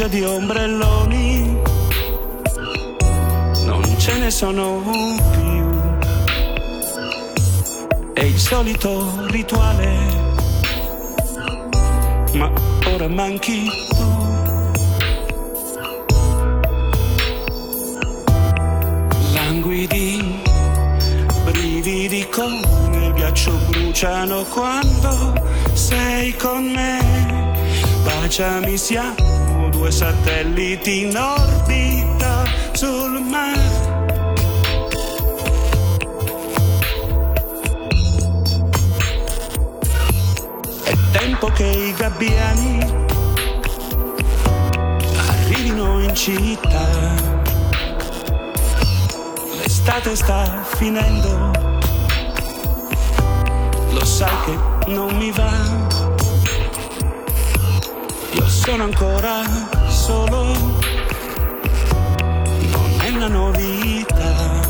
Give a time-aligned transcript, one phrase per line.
[0.00, 1.60] In spiaggia di ombrelloni
[3.66, 4.80] non ce ne sono
[5.30, 5.68] più.
[8.14, 9.98] È il solito rituale
[12.32, 12.50] ma
[12.86, 14.08] ora manchi tu.
[19.34, 20.40] Languidi,
[21.44, 25.34] brividi come il ghiaccio bruciano quando
[25.74, 27.68] sei con me.
[28.02, 29.29] Baciami, siamo
[29.80, 33.88] due satelliti in orbita sul mare.
[40.84, 43.06] È tempo che i gabbiani
[45.28, 47.14] arrivino in città.
[49.56, 51.50] L'estate sta finendo,
[53.92, 55.99] lo sai che non mi va.
[58.62, 59.42] Sono ancora
[59.88, 60.44] solo,
[62.70, 64.60] non è una novità.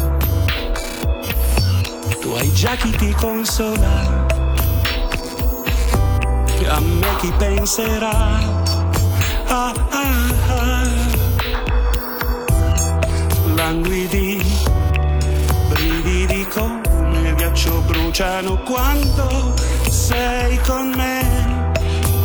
[2.20, 4.28] Tu hai già chi ti consola
[6.70, 8.38] a me chi penserà?
[9.46, 10.88] Ah, ah, ah.
[13.54, 14.40] Languidi,
[15.68, 19.54] brividi come il ghiaccio bruciano quando
[19.88, 21.72] sei con me.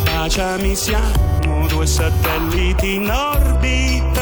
[0.04, 1.25] Baciami, siamo
[1.66, 4.15] due satelliti in orbita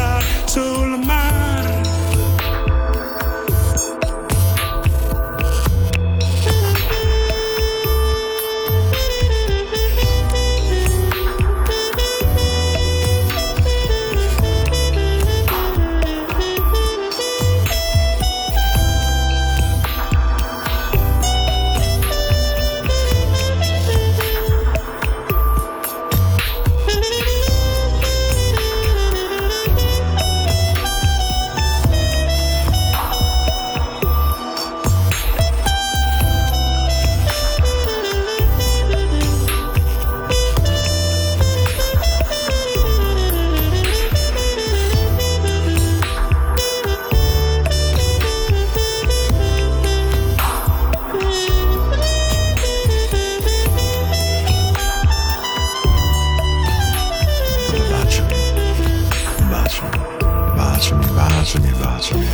[61.44, 62.26] baciami, baciami,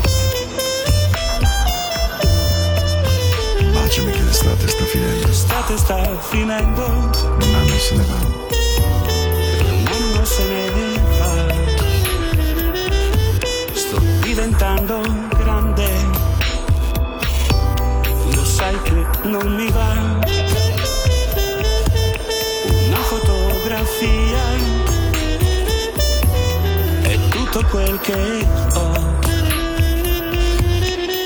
[3.72, 4.12] baciami.
[4.12, 8.14] Che l'estate sta finendo, L'estate sta finendo, un anno se ne va.
[9.80, 10.62] un anno se ne
[11.18, 11.32] va.
[13.72, 15.00] Sto diventando
[15.36, 15.88] grande,
[18.32, 20.29] lo sai che non mi va.
[27.50, 28.92] Tutto quel che ho,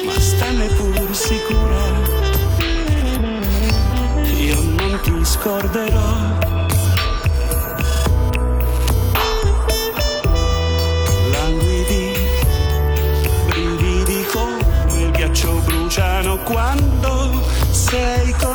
[0.06, 1.82] ma stanne pur sicura.
[4.34, 6.12] Io non ti scorderò.
[11.30, 12.12] Languidi,
[13.48, 18.53] brividi come il ghiaccio bruciano quando sei con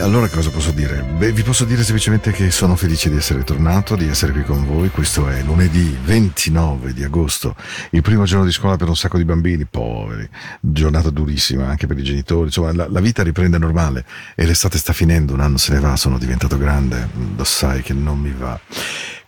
[0.00, 1.02] allora cosa posso dire?
[1.02, 4.64] Beh, vi posso dire semplicemente che sono felice di essere tornato, di essere qui con
[4.64, 4.88] voi.
[4.88, 7.54] Questo è lunedì 29 di agosto,
[7.90, 10.28] il primo giorno di scuola per un sacco di bambini, poveri.
[10.60, 12.46] Giornata durissima anche per i genitori.
[12.46, 14.04] Insomma, la, la vita riprende normale
[14.34, 17.92] e l'estate sta finendo, un anno se ne va, sono diventato grande, lo sai che
[17.92, 18.58] non mi va.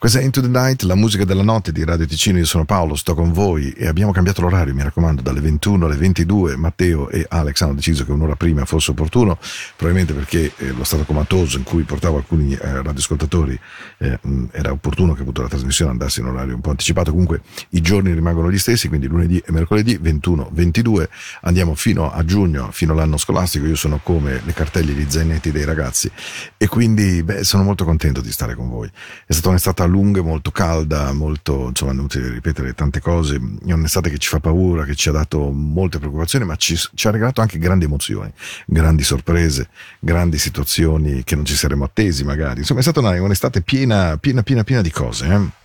[0.03, 2.37] Questa è Into the Night, la musica della notte di Radio Ticino.
[2.37, 5.95] Io sono Paolo, sto con voi e abbiamo cambiato l'orario, mi raccomando, dalle 21 alle
[5.95, 6.57] 22.
[6.57, 9.39] Matteo e Alex hanno deciso che un'ora prima fosse opportuno,
[9.77, 13.57] probabilmente perché eh, lo stato comatoso in cui portavo alcuni eh, radioascoltatori
[13.99, 14.19] eh,
[14.51, 17.13] era opportuno che appunto la trasmissione andasse in orario un po' anticipato.
[17.13, 21.09] Comunque i giorni rimangono gli stessi, quindi lunedì e mercoledì 21-22.
[21.43, 23.67] Andiamo fino a giugno, fino all'anno scolastico.
[23.67, 26.11] Io sono come le cartelle gli zainetti dei ragazzi
[26.57, 28.91] e quindi beh, sono molto contento di stare con voi.
[29.25, 33.41] È stata un'estate lunga, molto calda, molto, insomma, inutile ripetere tante cose.
[33.65, 37.07] È un'estate che ci fa paura, che ci ha dato molte preoccupazioni, ma ci, ci
[37.07, 38.33] ha regalato anche grandi emozioni,
[38.67, 39.69] grandi sorprese,
[40.01, 42.61] grandi situazioni che non ci saremmo attesi magari.
[42.61, 45.27] Insomma, è stata una, un'estate piena, piena, piena, piena di cose.
[45.27, 45.61] Eh?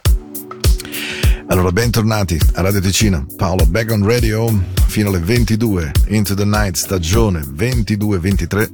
[1.47, 4.53] Allora, bentornati a Radio Ticino, Paolo Back on Radio,
[4.87, 8.69] fino alle 22, Into the Night, stagione 22-23.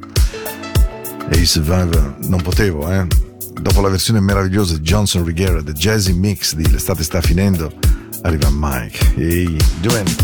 [1.30, 3.33] E i Survivor non potevo, eh?
[3.62, 7.74] Dopo la versione meravigliosa di Johnson Rigera, The Jazzy Mix di L'estate sta finendo,
[8.22, 9.14] arriva Mike.
[9.16, 10.16] Ehi, Giovanni,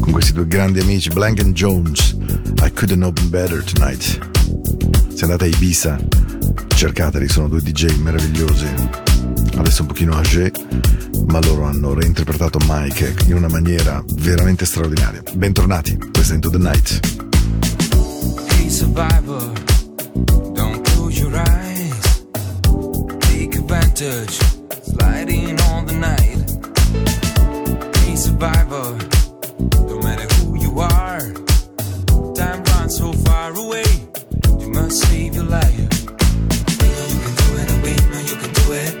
[0.00, 2.16] con questi due grandi amici, Blank and Jones,
[2.62, 4.18] I couldn't open better tonight.
[5.14, 5.98] Se andate a Ibiza,
[6.68, 8.66] cercateli, sono due DJ meravigliosi.
[9.56, 10.52] Adesso un pochino âgé,
[11.26, 15.22] ma loro hanno reinterpretato Mike in una maniera veramente straordinaria.
[15.34, 17.00] Bentornati, questo è Into the Night.
[18.50, 19.50] Hey survivor,
[23.70, 24.38] advantage,
[24.82, 26.40] sliding on the night.
[27.98, 28.96] Hey survivor,
[29.86, 31.20] no matter who you are,
[32.34, 33.84] time runs so far away.
[34.58, 35.90] You must save your life.
[36.80, 38.97] We you can do it, we know you can do it.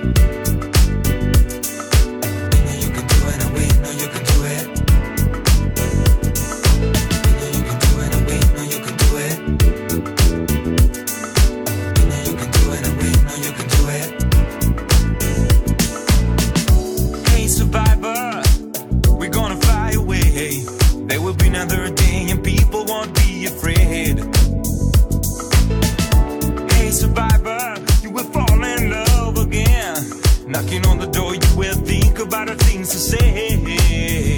[30.60, 34.37] Knocking on the door, you will think about the things to say.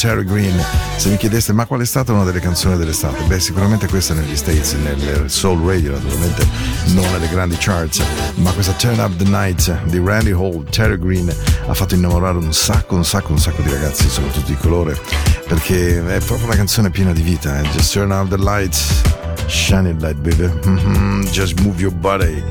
[0.00, 0.58] Terry Green.
[0.96, 3.22] Se mi chiedeste ma qual è stata una delle canzoni dell'estate?
[3.24, 6.46] Beh, sicuramente questa negli States, nel Soul Radio, naturalmente,
[6.94, 8.02] non nelle grandi charts,
[8.36, 11.30] ma questa Turn Up the Night di Randy Hall, Terry Green,
[11.66, 14.98] ha fatto innamorare un sacco, un sacco, un sacco di ragazzi, soprattutto di colore,
[15.46, 17.60] perché è proprio una canzone piena di vita.
[17.60, 17.68] Eh?
[17.68, 19.02] Just turn up the lights,
[19.48, 20.50] shine it light, baby.
[20.66, 21.24] Mm-hmm.
[21.24, 22.42] Just move your body.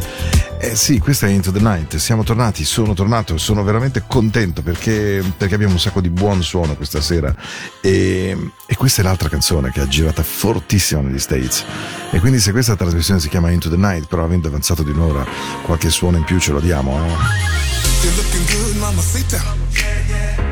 [0.61, 5.23] Eh sì, questa è Into the Night, siamo tornati, sono tornato, sono veramente contento perché,
[5.37, 7.33] perché abbiamo un sacco di buon suono questa sera
[7.79, 11.63] e, e, questa è l'altra canzone che ha girata fortissimo negli States
[12.11, 15.25] e quindi se questa trasmissione si chiama Into the Night però avendo avanzato di un'ora
[15.63, 17.67] qualche suono in più ce lo diamo eh?
[18.01, 19.57] You're looking good, mama, sit down.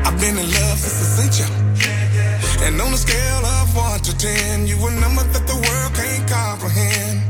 [0.04, 2.66] I've been in love since I sent you.
[2.66, 6.28] And on a scale of 1 to 10, you a number that the world can't
[6.30, 7.22] comprehend.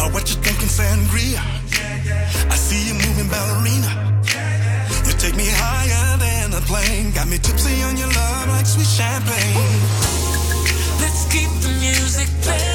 [0.00, 1.63] Or what you thinking, sangria?
[2.06, 3.90] I see you moving ballerina.
[5.06, 7.12] You take me higher than a plane.
[7.12, 9.56] Got me tipsy on your love like sweet champagne.
[11.00, 12.73] Let's keep the music playing.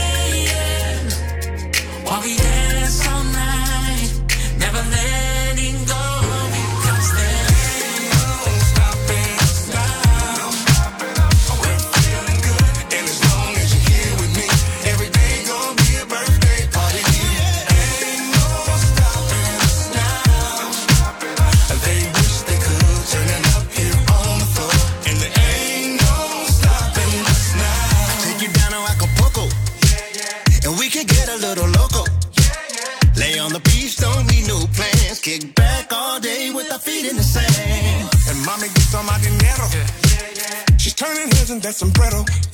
[41.70, 42.49] Turning heads in that sombrero.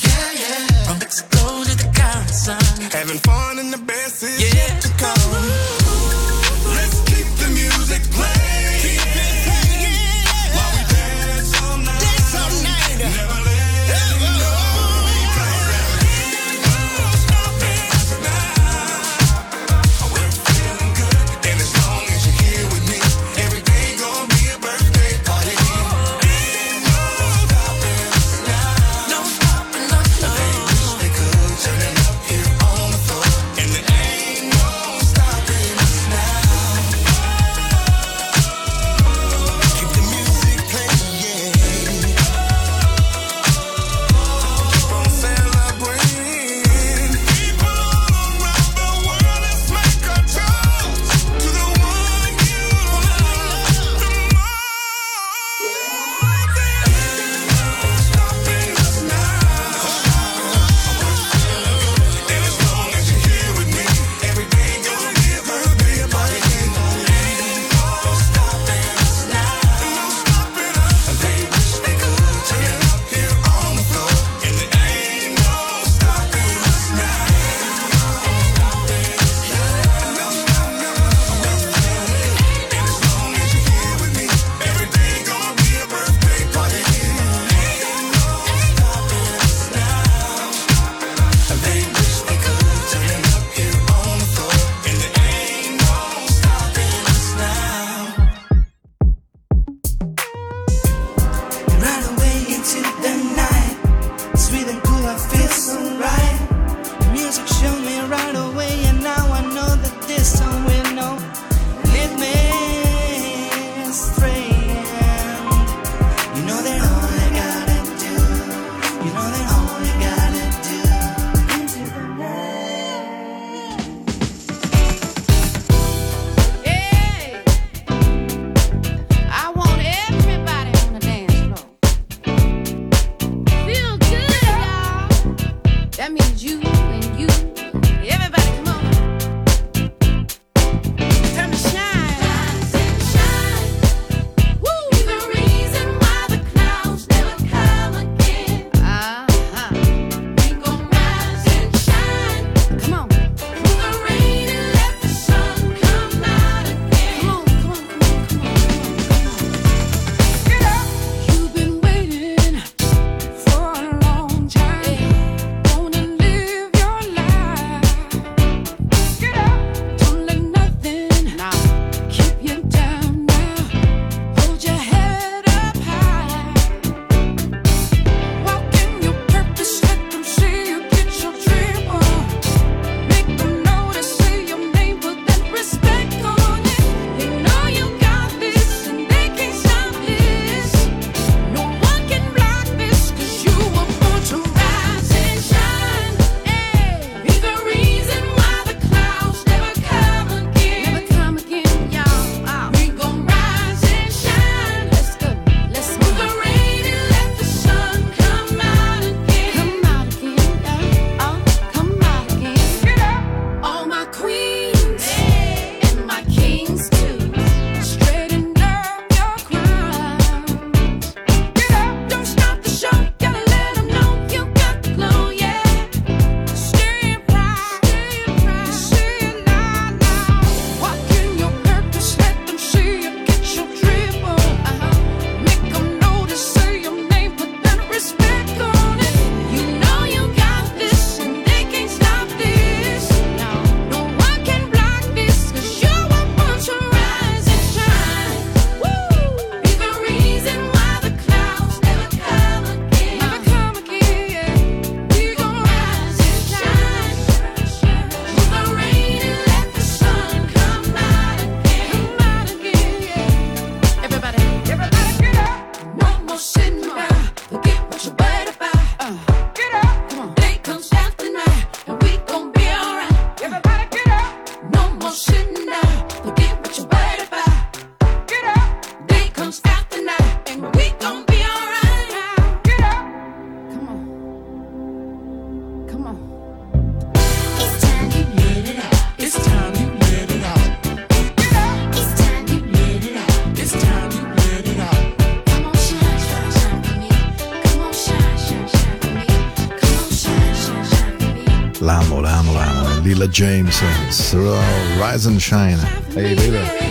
[303.36, 304.56] James, uh, Slow,
[304.98, 305.78] Rise and Shine.
[306.14, 306.85] Hey, baby.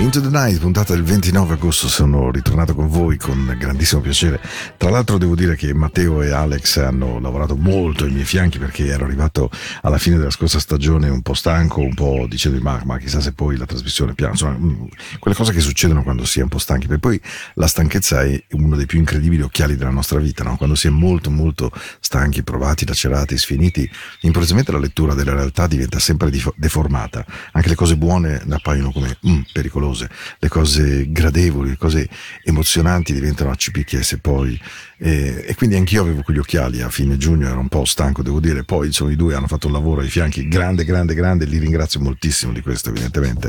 [0.00, 4.40] Into the Night, puntata del 29 agosto, sono ritornato con voi con grandissimo piacere.
[4.76, 8.86] Tra l'altro devo dire che Matteo e Alex hanno lavorato molto ai miei fianchi perché
[8.86, 9.50] ero arrivato
[9.82, 13.32] alla fine della scorsa stagione un po' stanco, un po' dicendo ma, ma chissà se
[13.32, 14.84] poi la trasmissione piano, insomma, mm,
[15.18, 16.86] quelle cose che succedono quando si è un po' stanchi.
[16.86, 17.20] Per poi
[17.54, 20.56] la stanchezza è uno dei più incredibili occhiali della nostra vita, no?
[20.56, 25.98] quando si è molto molto stanchi, provati, lacerati, sfiniti, improvvisamente la lettura della realtà diventa
[25.98, 27.26] sempre deformata.
[27.50, 32.08] Anche le cose buone appaiono come mm, pericolose le cose gradevoli, le cose
[32.44, 34.60] emozionanti diventano ACPTS poi.
[35.00, 38.40] E, e quindi anch'io avevo quegli occhiali a fine giugno, ero un po' stanco, devo
[38.40, 38.64] dire.
[38.64, 42.00] Poi insomma i due hanno fatto un lavoro ai fianchi grande, grande, grande, li ringrazio
[42.00, 43.48] moltissimo di questo, evidentemente.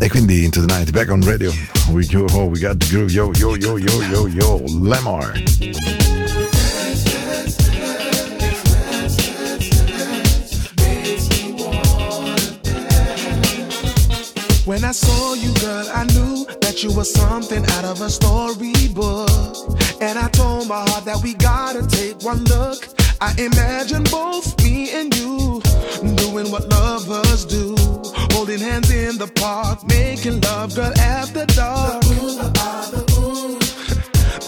[0.00, 1.52] E quindi Into the Night, back on radio.
[1.90, 6.07] We, go, oh, we got the groove, yo, yo, yo, yo, yo, yo, Lamar.
[14.68, 19.30] When I saw you, girl, I knew that you were something out of a storybook.
[20.02, 22.86] And I told my heart that we gotta take one look.
[23.18, 25.62] I imagine both me and you
[26.16, 27.76] doing what lovers do.
[28.36, 32.04] Holding hands in the park, making love, girl, after dark.
[32.58, 32.90] Ah,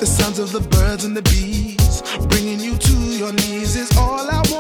[0.00, 4.28] the sounds of the birds and the bees, bringing you to your knees is all
[4.30, 4.59] I wanna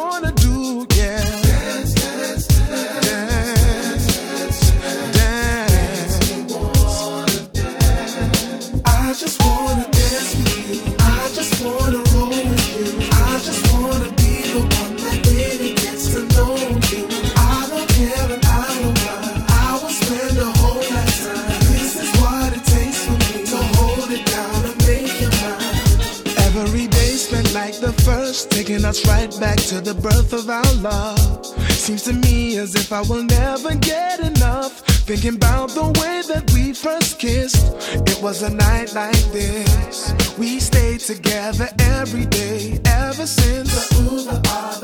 [28.90, 31.46] us right back to the birth of our love.
[31.70, 34.80] Seems to me as if I will never get enough.
[35.06, 37.64] Thinking about the way that we first kissed.
[38.12, 40.12] It was a night like this.
[40.36, 43.88] We stayed together every day ever since.
[43.90, 44.80] The ah,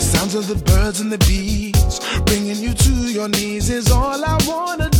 [0.00, 4.38] sounds of the birds and the bees, bringing you to your knees is all I
[4.46, 4.97] wanna do.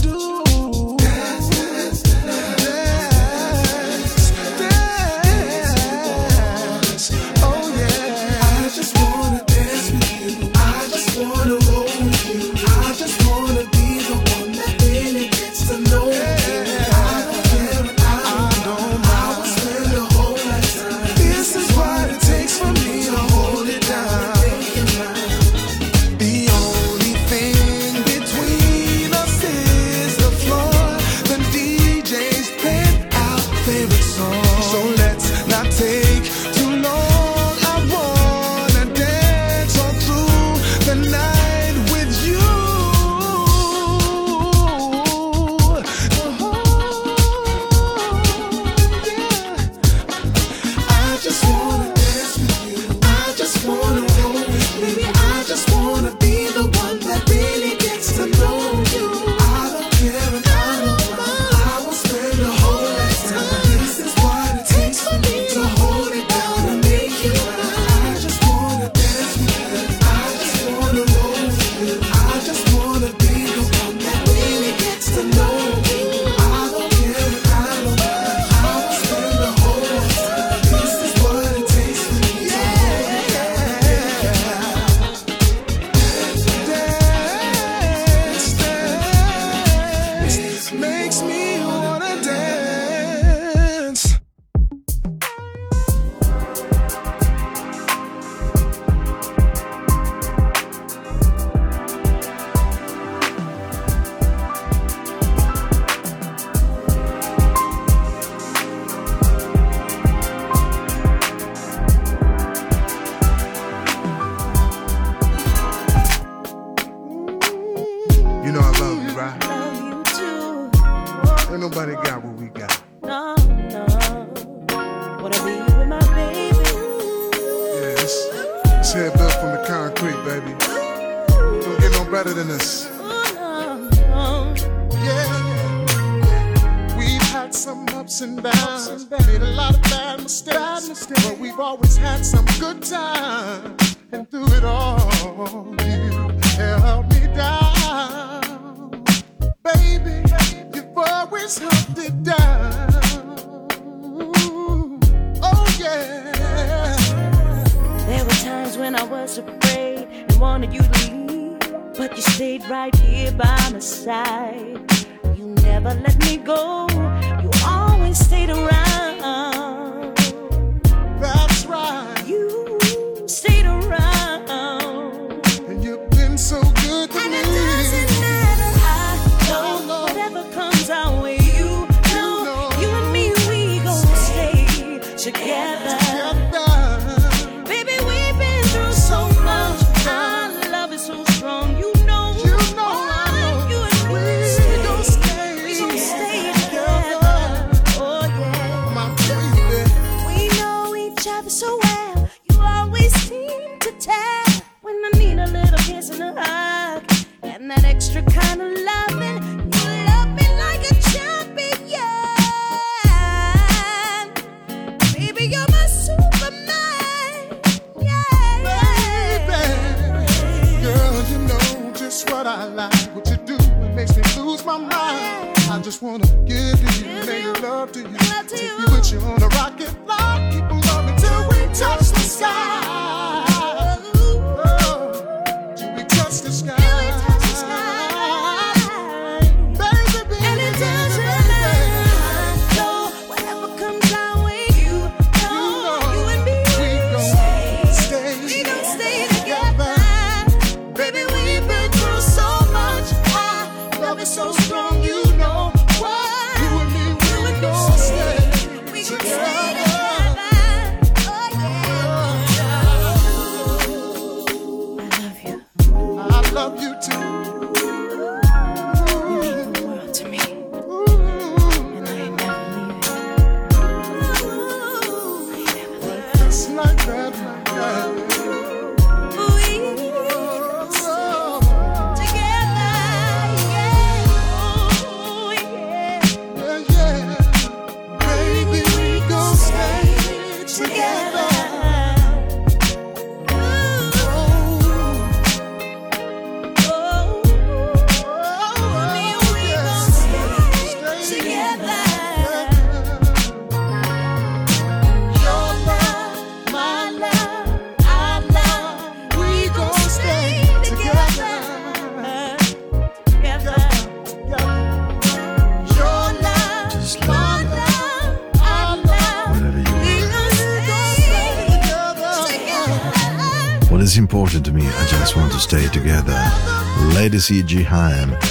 [327.38, 328.47] to see Jihaim.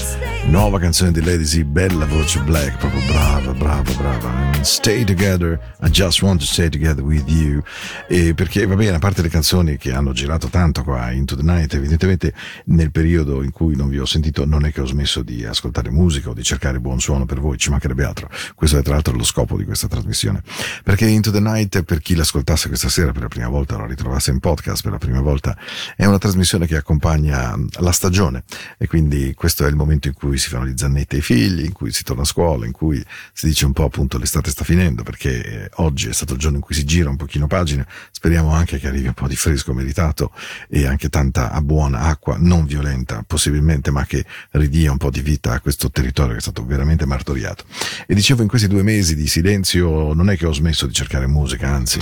[0.49, 4.63] Nuova canzone di Lady C, bella voce black, proprio brava, brava, brava.
[4.63, 7.61] Stay together, I just want to stay together with you.
[8.07, 11.43] E perché, va bene, a parte le canzoni che hanno girato tanto qua Into the
[11.43, 12.33] Night, evidentemente
[12.65, 15.89] nel periodo in cui non vi ho sentito non è che ho smesso di ascoltare
[15.89, 18.29] musica o di cercare buon suono per voi, ci mancherebbe altro.
[18.55, 20.41] Questo è tra l'altro lo scopo di questa trasmissione.
[20.81, 24.31] Perché Into the Night, per chi l'ascoltasse questa sera per la prima volta, la ritrovasse
[24.31, 25.57] in podcast per la prima volta,
[25.95, 28.43] è una trasmissione che accompagna la stagione
[28.77, 31.71] e quindi questo è il momento in cui si fanno gli zannetti ai figli, in
[31.71, 35.03] cui si torna a scuola, in cui si dice un po' appunto l'estate sta finendo
[35.03, 38.51] perché eh, oggi è stato il giorno in cui si gira un pochino pagina, speriamo
[38.51, 40.31] anche che arrivi un po' di fresco meritato
[40.69, 45.53] e anche tanta buona acqua, non violenta possibilmente, ma che ridia un po' di vita
[45.53, 47.65] a questo territorio che è stato veramente martoriato.
[48.05, 51.27] E dicevo in questi due mesi di silenzio non è che ho smesso di cercare
[51.27, 51.99] musica, anzi,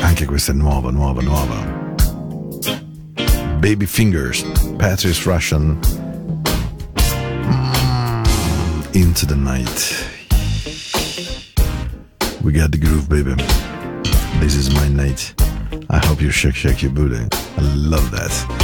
[0.00, 1.82] anche questa è nuova, nuova, nuova.
[3.58, 4.42] Baby Fingers,
[4.76, 5.78] Patrice Russian,
[8.94, 10.06] Into the Night.
[12.44, 13.34] We got the groove, baby.
[14.38, 15.34] This is my night.
[15.90, 17.26] I hope you shake, shake your booty.
[17.32, 18.63] I love that.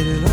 [0.00, 0.29] light it up.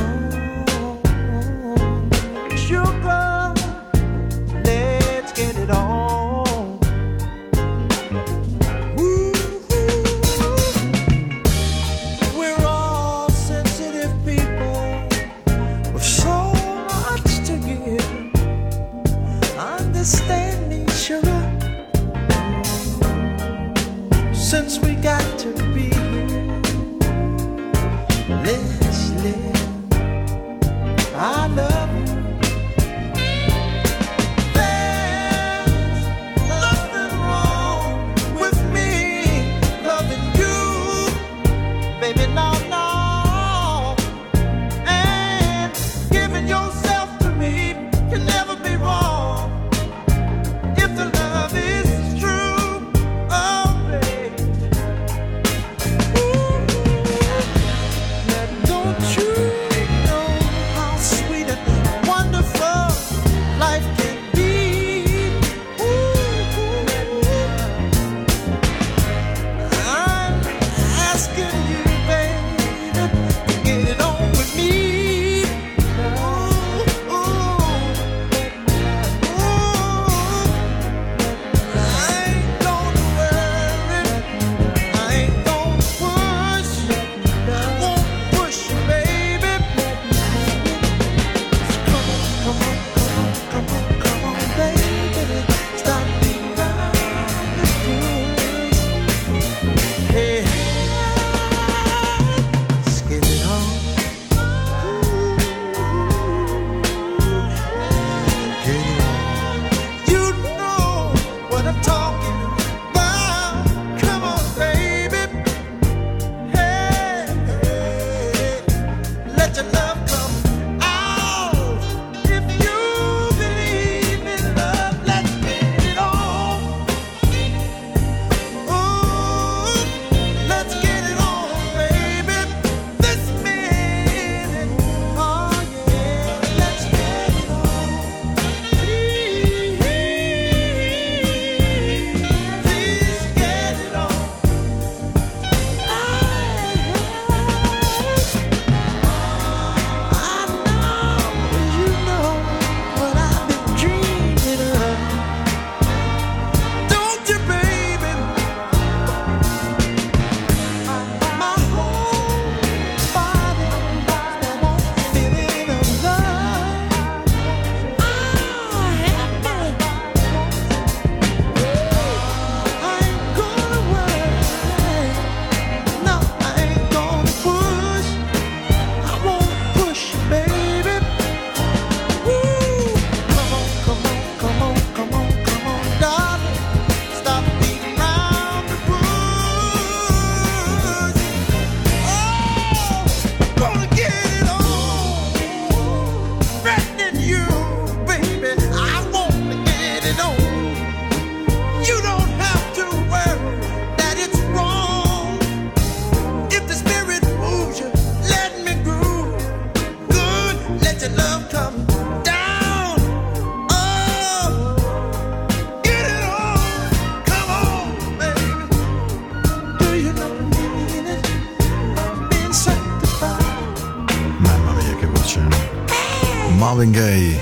[226.78, 227.40] Marvin Gaye,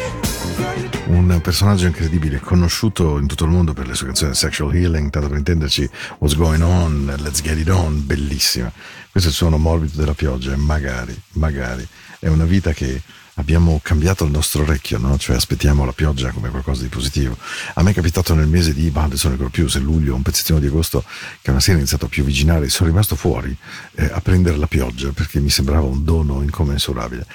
[1.07, 5.27] un personaggio incredibile, conosciuto in tutto il mondo per le sue canzoni Sexual Healing, tanto
[5.27, 8.71] per intenderci What's Going On, Let's Get It On, bellissima.
[9.11, 11.85] Questo è il suono morbido della pioggia, magari, magari.
[12.17, 13.01] È una vita che
[13.35, 15.17] abbiamo cambiato il nostro orecchio, no?
[15.17, 17.37] cioè aspettiamo la pioggia come qualcosa di positivo.
[17.73, 20.59] A me è capitato nel mese di, ma adesso ne più, se luglio, un pezzettino
[20.59, 21.03] di agosto,
[21.41, 23.55] che una sera è iniziato a piovigginare, sono rimasto fuori
[23.95, 27.25] eh, a prendere la pioggia perché mi sembrava un dono incommensurabile.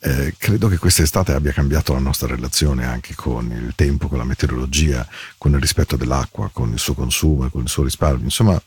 [0.00, 4.24] Eh, credo che quest'estate abbia cambiato la nostra relazione anche con il tempo, con la
[4.24, 5.06] meteorologia,
[5.36, 8.24] con il rispetto dell'acqua, con il suo consumo e con il suo risparmio.
[8.24, 8.60] Insomma,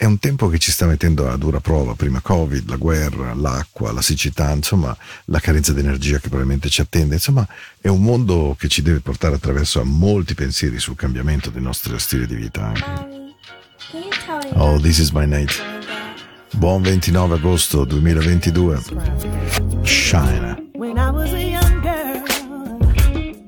[0.00, 3.90] è un tempo che ci sta mettendo a dura prova, prima Covid, la guerra, l'acqua,
[3.90, 7.44] la siccità, insomma la carenza di energia che probabilmente ci attende, insomma
[7.80, 11.98] è un mondo che ci deve portare attraverso a molti pensieri sul cambiamento del nostro
[11.98, 12.66] stile di vita.
[12.66, 13.34] Anche.
[14.54, 15.60] Oh, this is my night.
[16.52, 18.80] Buon 29 agosto 2022.
[19.82, 20.70] Shine.
[20.74, 22.22] When I was a young girl,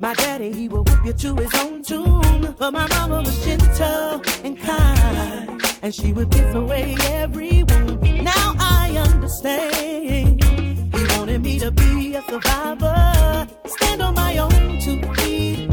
[0.01, 4.20] my daddy he would whip you to his own tune, but my mama was gentle
[4.42, 8.03] and kind, and she would kiss away every wound.
[8.24, 10.43] Now I understand.
[10.45, 15.70] He wanted me to be a survivor, stand on my own two feet.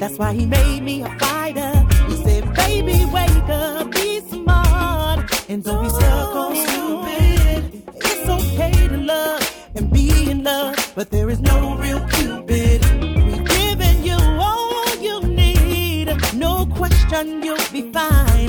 [0.00, 1.72] That's why he made me a fighter.
[2.08, 7.82] He said, "Baby, wake up, be smart, and don't be stuck on stupid.
[7.96, 9.42] It's okay to love
[9.74, 12.80] and be in love, but there is no real Cupid.
[13.26, 16.08] We've given you all you need.
[16.34, 18.41] No question, you'll be fine.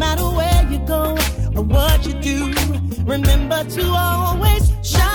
[0.00, 1.14] Matter where you go
[1.54, 2.54] or what you do,
[3.04, 5.09] remember to always shine.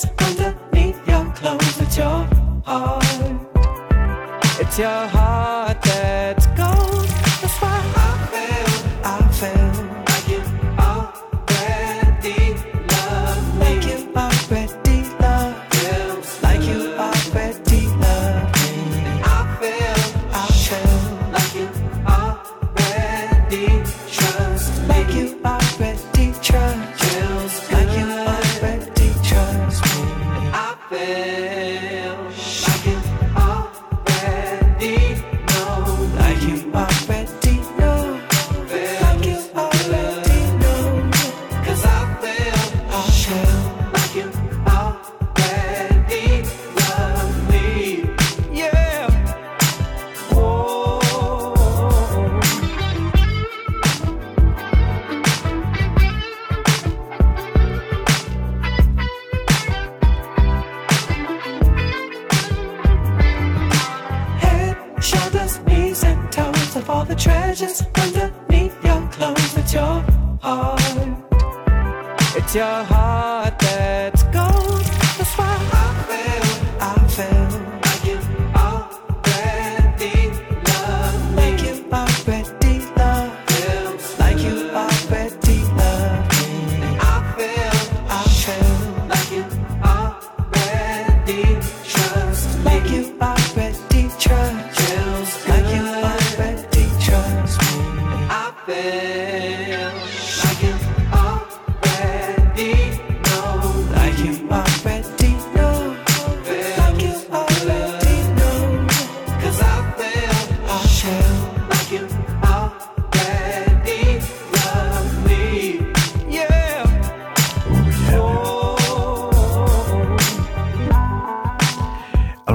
[0.00, 1.80] Treasures underneath your clothes.
[1.80, 2.26] It's your
[2.64, 3.04] heart.
[4.60, 6.39] It's your heart that's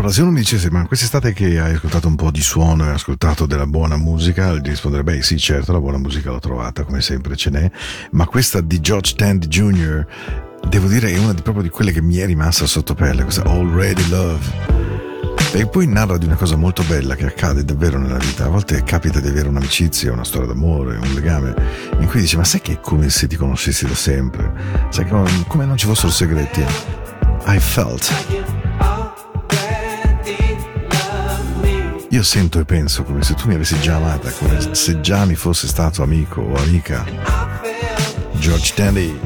[0.06, 2.90] Allora, se uno mi dicesse, ma quest'estate che hai ascoltato un po' di suono e
[2.90, 6.84] hai ascoltato della buona musica, gli risponderei, beh sì, certo, la buona musica l'ho trovata,
[6.84, 7.72] come sempre ce n'è,
[8.12, 10.06] ma questa di George Tandy Jr.,
[10.70, 13.46] devo dire, è una di, proprio di quelle che mi è rimasta sotto pelle, questa
[13.46, 14.44] Already Love.
[15.54, 18.46] E poi narra di una cosa molto bella che accade davvero nella vita.
[18.46, 21.56] A volte capita di avere un'amicizia, una storia d'amore, un legame,
[22.00, 24.54] in cui dici, ma sai che è come se ti conoscessi da sempre?
[24.90, 26.64] Sai che come non ci fossero segreti?
[27.48, 28.55] I felt.
[32.16, 35.36] Io sento e penso come se tu mi avessi già amata, come se già mi
[35.36, 37.04] fosse stato amico o amica.
[38.40, 39.20] George Tandy.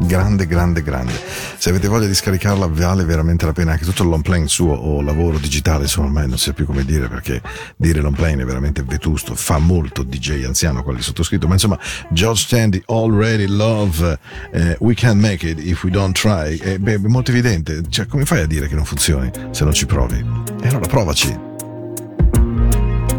[0.00, 1.29] Grande, grande, grande.
[1.60, 4.72] Se avete voglia di scaricarla, vale veramente la pena anche tutto il long plane suo
[4.72, 7.42] o lavoro digitale, insomma, ormai non so più come dire perché
[7.76, 12.46] dire long plane è veramente vetusto, fa molto DJ anziano quale sottoscritto, ma insomma, George
[12.48, 14.18] Tandy, Already Love,
[14.52, 18.06] eh, We Can't Make It If We Don't Try, è, beh, è molto evidente, cioè
[18.06, 20.16] come fai a dire che non funzioni se non ci provi?
[20.62, 21.38] E allora provaci.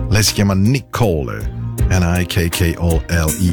[0.09, 3.49] Lei si chiama Nicole, N-I-K-K-O-L-E.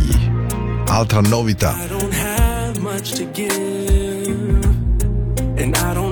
[0.86, 1.76] Altra novità.
[1.76, 3.77] I don't have much to give,
[5.60, 6.07] and I don't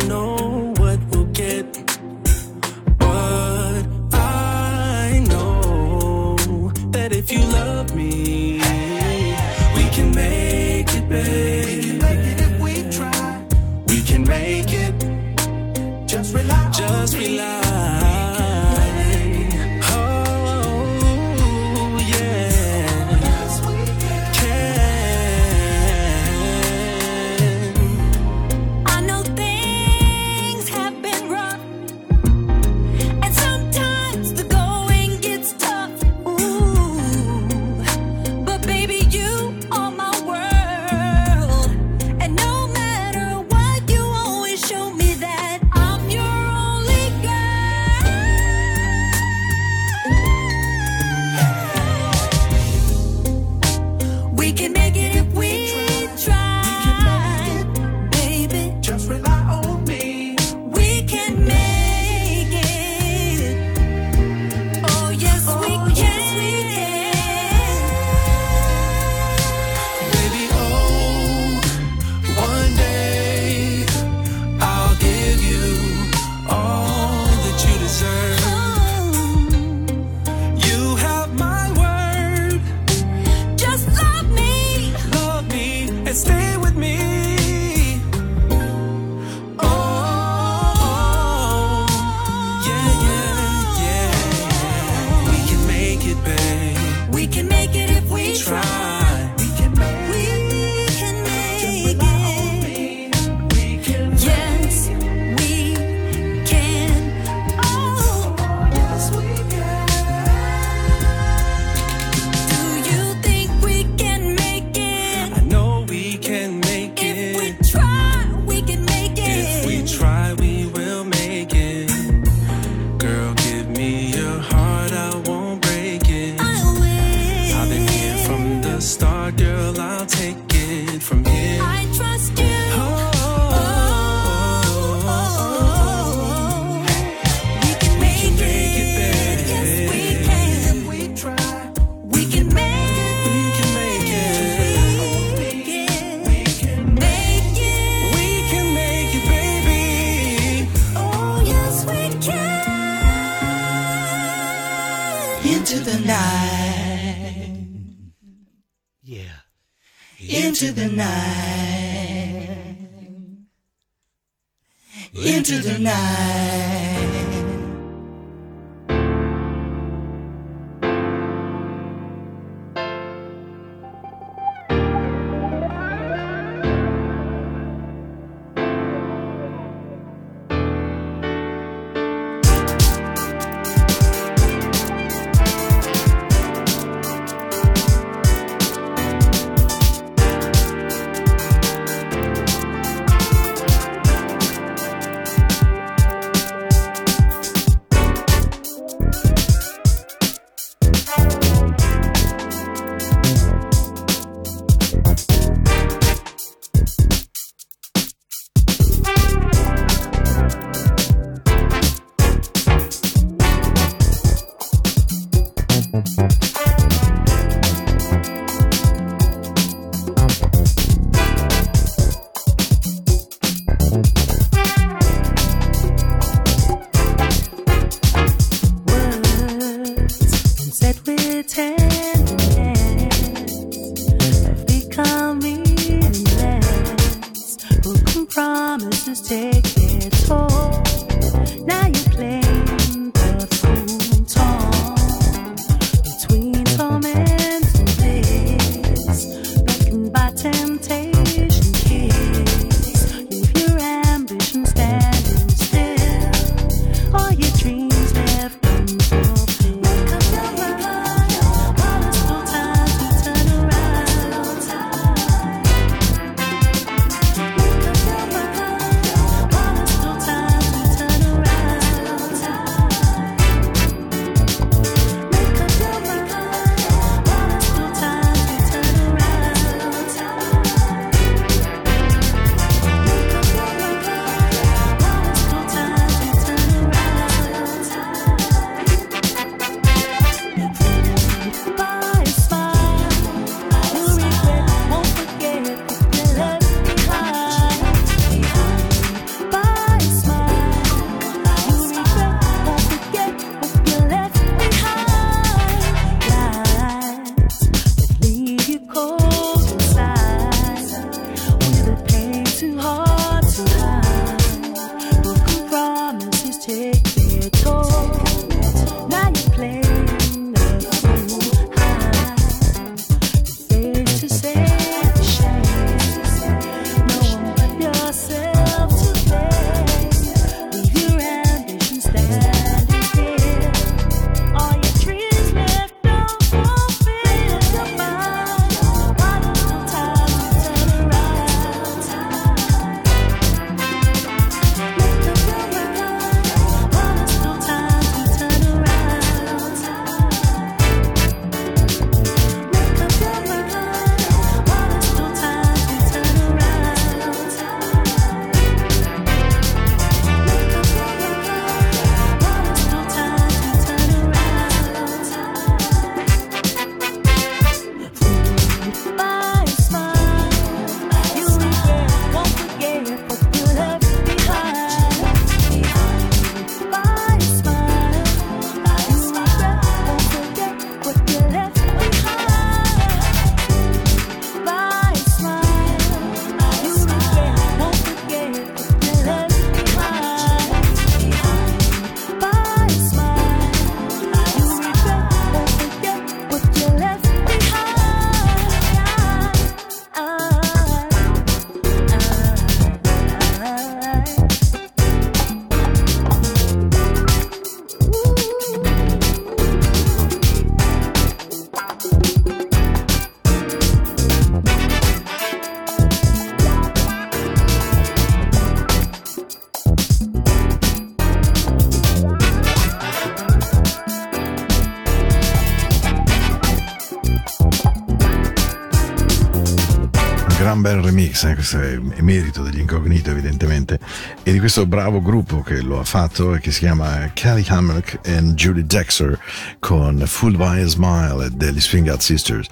[431.36, 433.98] Phoenix, eh, questo è merito degli incognito evidentemente,
[434.42, 438.20] e di questo bravo gruppo che lo ha fatto e che si chiama Kelly Hammock
[438.26, 439.38] and Judy Dexter
[439.78, 442.68] con Full by a Smile degli Swing Out Sisters.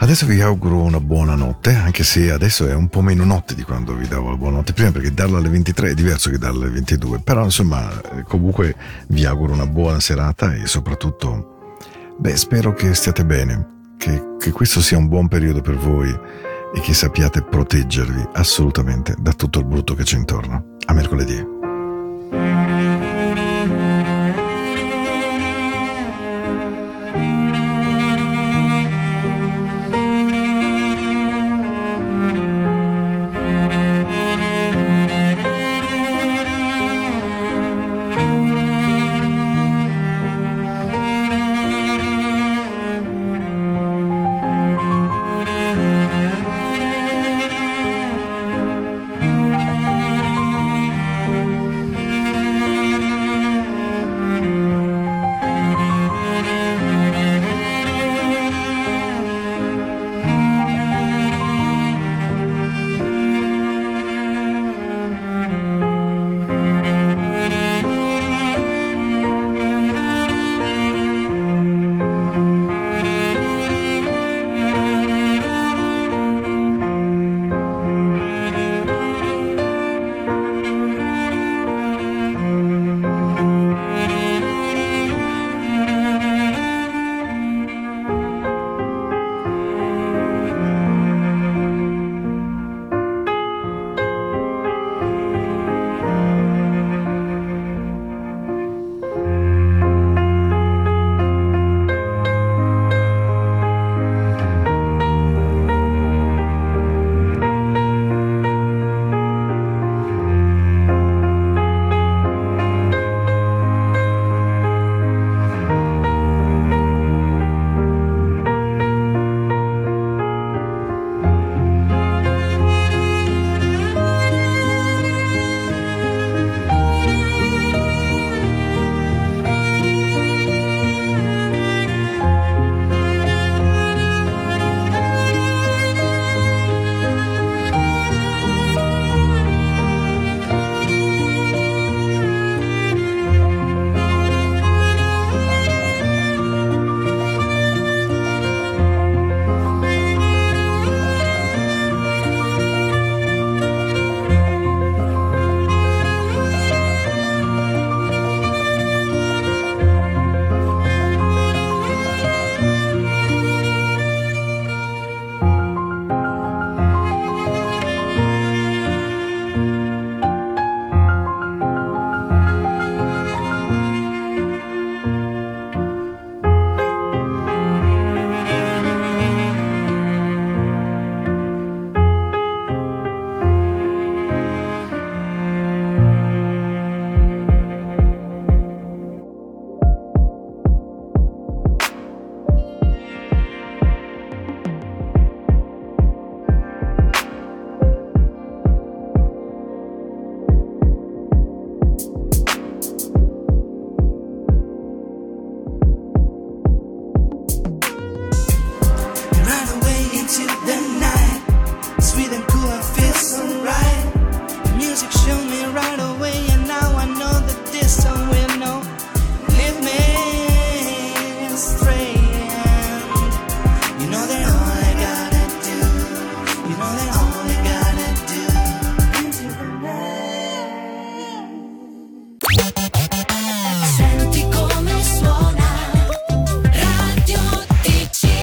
[0.00, 3.62] Adesso vi auguro una buona notte, anche se adesso è un po' meno notte di
[3.62, 6.74] quando vi davo la buonanotte prima, perché darla alle 23 è diverso che darla alle
[6.74, 8.76] 22, però insomma eh, comunque
[9.08, 11.74] vi auguro una buona serata e soprattutto,
[12.16, 16.16] beh, spero che stiate bene, che, che questo sia un buon periodo per voi
[16.74, 20.76] e che sappiate proteggervi assolutamente da tutto il brutto che c'è intorno.
[20.86, 22.67] A mercoledì.